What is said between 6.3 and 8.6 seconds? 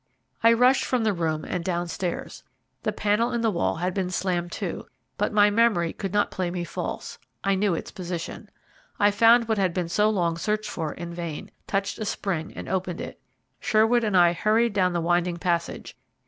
play me false, I knew its position.